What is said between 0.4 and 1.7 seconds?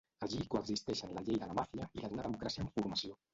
coexisteixen la llei de la